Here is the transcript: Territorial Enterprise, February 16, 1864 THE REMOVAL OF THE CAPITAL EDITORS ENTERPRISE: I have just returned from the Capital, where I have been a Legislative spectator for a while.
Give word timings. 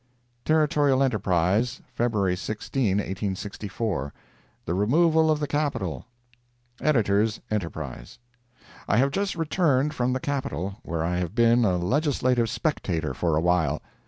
Territorial 0.45 1.03
Enterprise, 1.03 1.79
February 1.93 2.35
16, 2.35 2.97
1864 2.97 4.11
THE 4.65 4.73
REMOVAL 4.73 5.29
OF 5.29 5.39
THE 5.39 5.45
CAPITAL 5.45 6.07
EDITORS 6.81 7.39
ENTERPRISE: 7.51 8.17
I 8.87 8.97
have 8.97 9.11
just 9.11 9.35
returned 9.35 9.93
from 9.93 10.11
the 10.13 10.19
Capital, 10.19 10.77
where 10.81 11.03
I 11.03 11.17
have 11.17 11.35
been 11.35 11.63
a 11.63 11.77
Legislative 11.77 12.49
spectator 12.49 13.13
for 13.13 13.35
a 13.35 13.41
while. 13.41 13.79